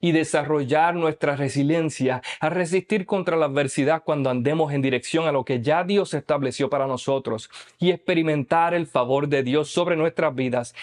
y 0.00 0.12
desarrollar 0.12 0.94
nuestra 0.94 1.36
resiliencia 1.36 2.22
a 2.40 2.50
resistir 2.50 3.06
contra 3.06 3.36
la 3.36 3.46
adversidad 3.46 4.02
cuando 4.04 4.30
andemos 4.30 4.72
en 4.72 4.82
dirección 4.82 5.26
a 5.26 5.32
lo 5.32 5.44
que 5.44 5.60
ya 5.60 5.84
Dios 5.84 6.14
estableció 6.14 6.70
para 6.70 6.86
nosotros 6.86 7.50
y 7.78 7.90
experimentar 7.90 8.74
el 8.74 8.86
favor 8.86 9.28
de 9.28 9.42
Dios 9.42 9.70
sobre 9.70 9.96
nuestras 9.96 10.34
vidas. 10.34 10.74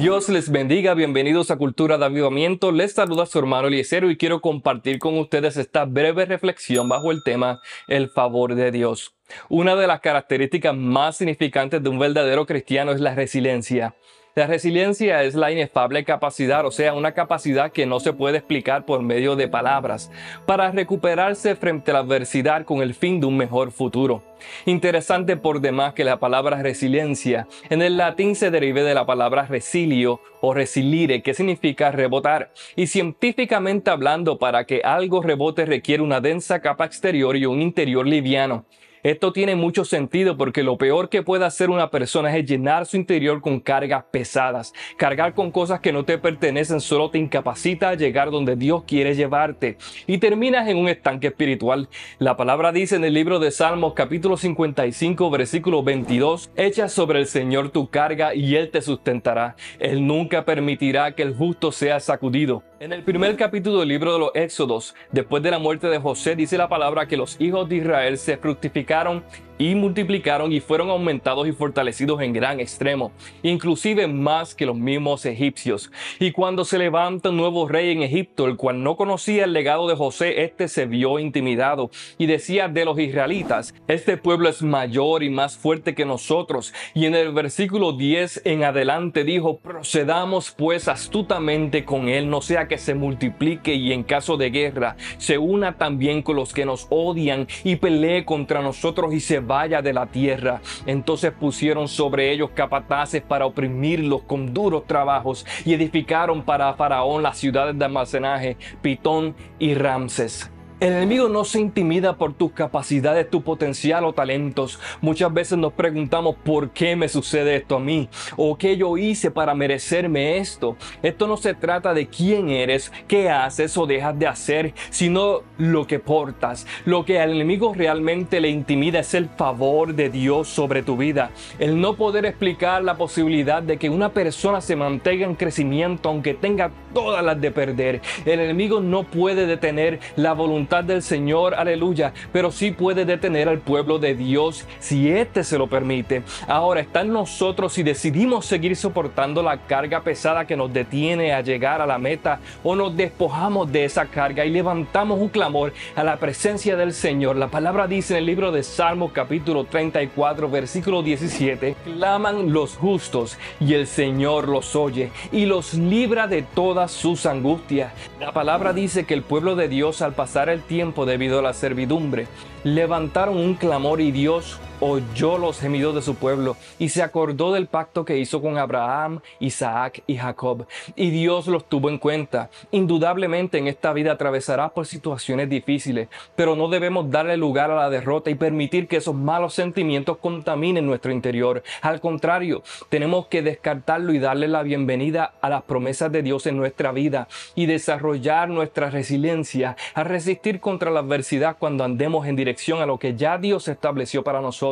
Dios 0.00 0.30
les 0.30 0.50
bendiga, 0.50 0.94
bienvenidos 0.94 1.50
a 1.50 1.58
Cultura 1.58 1.98
de 1.98 2.06
Avivamiento. 2.06 2.72
Les 2.72 2.94
saluda 2.94 3.26
su 3.26 3.38
hermano 3.38 3.68
Eliezer 3.68 4.04
y 4.04 4.16
quiero 4.16 4.40
compartir 4.40 4.98
con 4.98 5.18
ustedes 5.18 5.58
esta 5.58 5.84
breve 5.84 6.24
reflexión 6.24 6.88
bajo 6.88 7.12
el 7.12 7.22
tema 7.22 7.60
El 7.86 8.08
favor 8.08 8.54
de 8.54 8.70
Dios. 8.70 9.14
Una 9.50 9.76
de 9.76 9.86
las 9.86 10.00
características 10.00 10.74
más 10.74 11.18
significantes 11.18 11.82
de 11.82 11.90
un 11.90 11.98
verdadero 11.98 12.46
cristiano 12.46 12.92
es 12.92 13.00
la 13.02 13.14
resiliencia. 13.14 13.94
La 14.40 14.46
resiliencia 14.46 15.22
es 15.22 15.34
la 15.34 15.52
inefable 15.52 16.02
capacidad, 16.02 16.64
o 16.64 16.70
sea, 16.70 16.94
una 16.94 17.12
capacidad 17.12 17.72
que 17.72 17.84
no 17.84 18.00
se 18.00 18.14
puede 18.14 18.38
explicar 18.38 18.86
por 18.86 19.02
medio 19.02 19.36
de 19.36 19.48
palabras, 19.48 20.10
para 20.46 20.70
recuperarse 20.70 21.54
frente 21.56 21.90
a 21.90 21.94
la 21.94 22.00
adversidad 22.00 22.64
con 22.64 22.80
el 22.80 22.94
fin 22.94 23.20
de 23.20 23.26
un 23.26 23.36
mejor 23.36 23.70
futuro. 23.70 24.22
Interesante 24.64 25.36
por 25.36 25.60
demás 25.60 25.92
que 25.92 26.04
la 26.04 26.20
palabra 26.20 26.62
resiliencia 26.62 27.48
en 27.68 27.82
el 27.82 27.98
latín 27.98 28.34
se 28.34 28.50
derive 28.50 28.82
de 28.82 28.94
la 28.94 29.04
palabra 29.04 29.44
resilio 29.44 30.22
o 30.40 30.54
resilire, 30.54 31.20
que 31.20 31.34
significa 31.34 31.92
rebotar. 31.92 32.50
Y 32.76 32.86
científicamente 32.86 33.90
hablando, 33.90 34.38
para 34.38 34.64
que 34.64 34.80
algo 34.82 35.20
rebote 35.20 35.66
requiere 35.66 36.02
una 36.02 36.22
densa 36.22 36.62
capa 36.62 36.86
exterior 36.86 37.36
y 37.36 37.44
un 37.44 37.60
interior 37.60 38.06
liviano. 38.06 38.64
Esto 39.02 39.32
tiene 39.32 39.56
mucho 39.56 39.84
sentido 39.84 40.36
porque 40.36 40.62
lo 40.62 40.76
peor 40.76 41.08
que 41.08 41.22
puede 41.22 41.44
hacer 41.44 41.70
una 41.70 41.90
persona 41.90 42.36
es 42.36 42.48
llenar 42.48 42.84
su 42.84 42.96
interior 42.96 43.40
con 43.40 43.60
cargas 43.60 44.04
pesadas. 44.10 44.74
Cargar 44.98 45.34
con 45.34 45.50
cosas 45.50 45.80
que 45.80 45.92
no 45.92 46.04
te 46.04 46.18
pertenecen 46.18 46.80
solo 46.80 47.10
te 47.10 47.18
incapacita 47.18 47.90
a 47.90 47.94
llegar 47.94 48.30
donde 48.30 48.56
Dios 48.56 48.84
quiere 48.86 49.14
llevarte 49.14 49.78
y 50.06 50.18
terminas 50.18 50.68
en 50.68 50.76
un 50.76 50.88
estanque 50.88 51.28
espiritual. 51.28 51.88
La 52.18 52.36
palabra 52.36 52.72
dice 52.72 52.96
en 52.96 53.04
el 53.04 53.14
libro 53.14 53.38
de 53.38 53.50
Salmos 53.50 53.94
capítulo 53.94 54.36
55 54.36 55.30
versículo 55.30 55.82
22, 55.82 56.50
echa 56.56 56.88
sobre 56.88 57.20
el 57.20 57.26
Señor 57.26 57.70
tu 57.70 57.88
carga 57.88 58.34
y 58.34 58.56
Él 58.56 58.70
te 58.70 58.82
sustentará. 58.82 59.56
Él 59.78 60.06
nunca 60.06 60.44
permitirá 60.44 61.14
que 61.14 61.22
el 61.22 61.34
justo 61.34 61.72
sea 61.72 62.00
sacudido. 62.00 62.62
En 62.80 62.94
el 62.94 63.02
primer 63.02 63.36
capítulo 63.36 63.80
del 63.80 63.90
libro 63.90 64.14
de 64.14 64.18
los 64.18 64.30
Éxodos, 64.32 64.94
después 65.12 65.42
de 65.42 65.50
la 65.50 65.58
muerte 65.58 65.88
de 65.88 65.98
José, 65.98 66.34
dice 66.34 66.56
la 66.56 66.70
palabra 66.70 67.06
que 67.06 67.18
los 67.18 67.38
hijos 67.38 67.68
de 67.68 67.76
Israel 67.76 68.16
se 68.16 68.38
fructificaron 68.38 69.22
y 69.60 69.74
multiplicaron 69.74 70.52
y 70.52 70.60
fueron 70.60 70.88
aumentados 70.88 71.46
y 71.46 71.52
fortalecidos 71.52 72.22
en 72.22 72.32
gran 72.32 72.60
extremo, 72.60 73.12
inclusive 73.42 74.08
más 74.08 74.54
que 74.54 74.64
los 74.64 74.74
mismos 74.74 75.26
egipcios. 75.26 75.92
Y 76.18 76.32
cuando 76.32 76.64
se 76.64 76.78
levanta 76.78 77.28
un 77.28 77.36
nuevo 77.36 77.68
rey 77.68 77.92
en 77.92 78.02
Egipto, 78.02 78.46
el 78.46 78.56
cual 78.56 78.82
no 78.82 78.96
conocía 78.96 79.44
el 79.44 79.52
legado 79.52 79.86
de 79.86 79.96
José, 79.96 80.44
este 80.44 80.66
se 80.66 80.86
vio 80.86 81.18
intimidado 81.18 81.90
y 82.16 82.24
decía 82.24 82.68
de 82.68 82.86
los 82.86 82.98
israelitas, 82.98 83.74
este 83.86 84.16
pueblo 84.16 84.48
es 84.48 84.62
mayor 84.62 85.22
y 85.22 85.28
más 85.28 85.58
fuerte 85.58 85.94
que 85.94 86.06
nosotros. 86.06 86.72
Y 86.94 87.04
en 87.04 87.14
el 87.14 87.30
versículo 87.32 87.92
10 87.92 88.42
en 88.46 88.64
adelante 88.64 89.24
dijo, 89.24 89.58
procedamos 89.58 90.52
pues 90.52 90.88
astutamente 90.88 91.84
con 91.84 92.08
él, 92.08 92.30
no 92.30 92.40
sea 92.40 92.66
que 92.66 92.78
se 92.78 92.94
multiplique 92.94 93.74
y 93.74 93.92
en 93.92 94.04
caso 94.04 94.38
de 94.38 94.48
guerra 94.48 94.96
se 95.18 95.36
una 95.36 95.76
también 95.76 96.22
con 96.22 96.36
los 96.36 96.54
que 96.54 96.64
nos 96.64 96.86
odian 96.88 97.46
y 97.62 97.76
pelee 97.76 98.24
contra 98.24 98.62
nosotros 98.62 99.12
y 99.12 99.20
se 99.20 99.49
vaya 99.50 99.82
de 99.82 99.92
la 99.92 100.06
tierra. 100.06 100.60
Entonces 100.86 101.32
pusieron 101.32 101.88
sobre 101.88 102.30
ellos 102.30 102.50
capataces 102.54 103.20
para 103.20 103.46
oprimirlos 103.46 104.22
con 104.22 104.54
duros 104.54 104.86
trabajos 104.86 105.44
y 105.64 105.74
edificaron 105.74 106.42
para 106.42 106.72
Faraón 106.74 107.24
las 107.24 107.36
ciudades 107.36 107.76
de 107.76 107.84
almacenaje, 107.84 108.56
Pitón 108.80 109.34
y 109.58 109.74
Ramses. 109.74 110.48
El 110.80 110.94
enemigo 110.94 111.28
no 111.28 111.44
se 111.44 111.60
intimida 111.60 112.16
por 112.16 112.32
tus 112.32 112.52
capacidades, 112.52 113.28
tu 113.28 113.42
potencial 113.42 114.02
o 114.06 114.14
talentos. 114.14 114.80
Muchas 115.02 115.30
veces 115.30 115.58
nos 115.58 115.74
preguntamos 115.74 116.36
por 116.36 116.70
qué 116.70 116.96
me 116.96 117.10
sucede 117.10 117.56
esto 117.56 117.76
a 117.76 117.80
mí 117.80 118.08
o 118.38 118.56
qué 118.56 118.78
yo 118.78 118.96
hice 118.96 119.30
para 119.30 119.54
merecerme 119.54 120.38
esto. 120.38 120.78
Esto 121.02 121.26
no 121.26 121.36
se 121.36 121.52
trata 121.52 121.92
de 121.92 122.06
quién 122.06 122.48
eres, 122.48 122.90
qué 123.06 123.28
haces 123.28 123.76
o 123.76 123.84
dejas 123.84 124.18
de 124.18 124.26
hacer, 124.26 124.72
sino 124.88 125.42
lo 125.58 125.86
que 125.86 125.98
portas. 125.98 126.66
Lo 126.86 127.04
que 127.04 127.20
al 127.20 127.32
enemigo 127.32 127.74
realmente 127.74 128.40
le 128.40 128.48
intimida 128.48 129.00
es 129.00 129.12
el 129.12 129.28
favor 129.28 129.94
de 129.94 130.08
Dios 130.08 130.48
sobre 130.48 130.82
tu 130.82 130.96
vida. 130.96 131.30
El 131.58 131.78
no 131.78 131.96
poder 131.96 132.24
explicar 132.24 132.82
la 132.82 132.96
posibilidad 132.96 133.62
de 133.62 133.76
que 133.76 133.90
una 133.90 134.14
persona 134.14 134.62
se 134.62 134.76
mantenga 134.76 135.26
en 135.26 135.34
crecimiento 135.34 136.08
aunque 136.08 136.32
tenga 136.32 136.70
todas 136.94 137.22
las 137.22 137.38
de 137.38 137.50
perder. 137.50 138.00
El 138.24 138.40
enemigo 138.40 138.80
no 138.80 139.02
puede 139.02 139.44
detener 139.44 140.00
la 140.16 140.32
voluntad 140.32 140.69
del 140.70 141.02
Señor, 141.02 141.56
aleluya, 141.56 142.12
pero 142.32 142.52
sí 142.52 142.70
puede 142.70 143.04
detener 143.04 143.48
al 143.48 143.58
pueblo 143.58 143.98
de 143.98 144.14
Dios 144.14 144.64
si 144.78 145.10
éste 145.10 145.42
se 145.42 145.58
lo 145.58 145.66
permite. 145.66 146.22
Ahora 146.46 146.80
está 146.80 147.02
nosotros 147.02 147.72
si 147.72 147.82
decidimos 147.82 148.46
seguir 148.46 148.76
soportando 148.76 149.42
la 149.42 149.58
carga 149.66 150.02
pesada 150.02 150.46
que 150.46 150.56
nos 150.56 150.72
detiene 150.72 151.32
a 151.32 151.40
llegar 151.40 151.80
a 151.80 151.86
la 151.86 151.98
meta 151.98 152.38
o 152.62 152.76
nos 152.76 152.96
despojamos 152.96 153.72
de 153.72 153.84
esa 153.84 154.06
carga 154.06 154.44
y 154.44 154.50
levantamos 154.50 155.18
un 155.18 155.28
clamor 155.28 155.72
a 155.96 156.04
la 156.04 156.18
presencia 156.18 156.76
del 156.76 156.92
Señor. 156.92 157.34
La 157.34 157.48
palabra 157.48 157.88
dice 157.88 158.14
en 158.14 158.18
el 158.18 158.26
libro 158.26 158.52
de 158.52 158.62
Salmos 158.62 159.10
capítulo 159.12 159.64
34 159.64 160.48
versículo 160.48 161.02
17, 161.02 161.74
claman 161.84 162.52
los 162.52 162.76
justos 162.76 163.38
y 163.60 163.74
el 163.74 163.86
Señor 163.86 164.48
los 164.48 164.76
oye 164.76 165.12
y 165.32 165.46
los 165.46 165.74
libra 165.74 166.26
de 166.26 166.42
todas 166.42 166.90
sus 166.90 167.26
angustias. 167.26 167.92
La 168.18 168.32
palabra 168.32 168.72
dice 168.72 169.04
que 169.04 169.14
el 169.14 169.22
pueblo 169.22 169.56
de 169.56 169.68
Dios 169.68 170.02
al 170.02 170.14
pasar 170.14 170.48
el 170.48 170.62
tiempo 170.62 171.06
debido 171.06 171.38
a 171.38 171.42
la 171.42 171.54
servidumbre 171.54 172.26
levantaron 172.64 173.36
un 173.36 173.54
clamor 173.54 174.00
y 174.00 174.10
Dios 174.10 174.58
oyó 174.80 175.36
los 175.36 175.60
gemidos 175.60 175.94
de 175.94 176.02
su 176.02 176.14
pueblo 176.14 176.56
y 176.78 176.88
se 176.88 177.02
acordó 177.02 177.52
del 177.52 177.66
pacto 177.66 178.04
que 178.04 178.18
hizo 178.18 178.40
con 178.40 178.56
Abraham, 178.56 179.20
Isaac 179.38 180.02
y 180.06 180.16
Jacob. 180.16 180.66
Y 180.96 181.10
Dios 181.10 181.46
los 181.46 181.68
tuvo 181.68 181.90
en 181.90 181.98
cuenta. 181.98 182.50
Indudablemente 182.70 183.58
en 183.58 183.68
esta 183.68 183.92
vida 183.92 184.12
atravesará 184.12 184.70
por 184.70 184.86
situaciones 184.86 185.50
difíciles, 185.50 186.08
pero 186.34 186.56
no 186.56 186.68
debemos 186.68 187.10
darle 187.10 187.36
lugar 187.36 187.70
a 187.70 187.76
la 187.76 187.90
derrota 187.90 188.30
y 188.30 188.34
permitir 188.34 188.88
que 188.88 188.96
esos 188.96 189.14
malos 189.14 189.54
sentimientos 189.54 190.16
contaminen 190.16 190.86
nuestro 190.86 191.12
interior. 191.12 191.62
Al 191.82 192.00
contrario, 192.00 192.62
tenemos 192.88 193.26
que 193.26 193.42
descartarlo 193.42 194.14
y 194.14 194.18
darle 194.18 194.48
la 194.48 194.62
bienvenida 194.62 195.34
a 195.42 195.50
las 195.50 195.62
promesas 195.62 196.10
de 196.10 196.22
Dios 196.22 196.46
en 196.46 196.56
nuestra 196.56 196.92
vida 196.92 197.28
y 197.54 197.66
desarrollar 197.66 198.48
nuestra 198.48 198.88
resiliencia 198.88 199.76
a 199.94 200.04
resistir 200.04 200.58
contra 200.60 200.90
la 200.90 201.00
adversidad 201.00 201.56
cuando 201.58 201.84
andemos 201.84 202.26
en 202.26 202.36
dirección 202.36 202.80
a 202.80 202.86
lo 202.86 202.98
que 202.98 203.14
ya 203.14 203.36
Dios 203.36 203.68
estableció 203.68 204.24
para 204.24 204.40
nosotros 204.40 204.69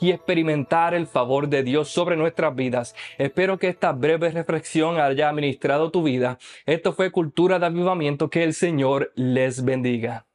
y 0.00 0.10
experimentar 0.10 0.94
el 0.94 1.06
favor 1.06 1.48
de 1.48 1.62
Dios 1.62 1.88
sobre 1.88 2.16
nuestras 2.16 2.54
vidas. 2.54 2.94
Espero 3.18 3.58
que 3.58 3.68
esta 3.68 3.92
breve 3.92 4.30
reflexión 4.30 4.98
haya 4.98 5.32
ministrado 5.32 5.90
tu 5.90 6.02
vida. 6.02 6.38
Esto 6.64 6.92
fue 6.92 7.10
Cultura 7.10 7.58
de 7.58 7.66
Avivamiento. 7.66 8.30
Que 8.30 8.44
el 8.44 8.54
Señor 8.54 9.12
les 9.14 9.64
bendiga. 9.64 10.26